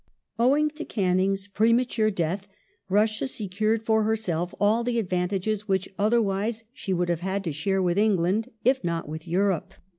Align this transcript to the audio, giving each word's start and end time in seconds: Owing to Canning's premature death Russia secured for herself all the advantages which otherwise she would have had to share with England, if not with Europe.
Owing 0.39 0.71
to 0.71 0.83
Canning's 0.83 1.47
premature 1.47 2.09
death 2.09 2.47
Russia 2.89 3.27
secured 3.27 3.83
for 3.83 4.01
herself 4.01 4.51
all 4.59 4.83
the 4.83 4.97
advantages 4.97 5.67
which 5.67 5.93
otherwise 5.99 6.63
she 6.73 6.91
would 6.91 7.09
have 7.09 7.19
had 7.19 7.43
to 7.43 7.53
share 7.53 7.83
with 7.83 7.99
England, 7.99 8.49
if 8.65 8.83
not 8.83 9.07
with 9.07 9.27
Europe. 9.27 9.75